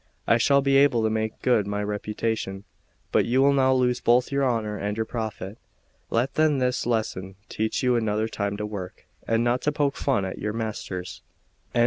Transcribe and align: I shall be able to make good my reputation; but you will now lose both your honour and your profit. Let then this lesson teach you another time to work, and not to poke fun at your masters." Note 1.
I 0.25 0.39
shall 0.39 0.63
be 0.63 0.77
able 0.77 1.03
to 1.03 1.11
make 1.11 1.43
good 1.43 1.67
my 1.67 1.83
reputation; 1.83 2.63
but 3.11 3.25
you 3.25 3.39
will 3.39 3.53
now 3.53 3.71
lose 3.71 4.01
both 4.01 4.31
your 4.31 4.43
honour 4.43 4.75
and 4.75 4.97
your 4.97 5.05
profit. 5.05 5.59
Let 6.09 6.33
then 6.33 6.57
this 6.57 6.87
lesson 6.87 7.35
teach 7.49 7.83
you 7.83 7.95
another 7.95 8.27
time 8.27 8.57
to 8.57 8.65
work, 8.65 9.05
and 9.27 9.43
not 9.43 9.61
to 9.61 9.71
poke 9.71 9.95
fun 9.95 10.25
at 10.25 10.39
your 10.39 10.53
masters." 10.53 11.21
Note 11.75 11.79
1. 11.79 11.79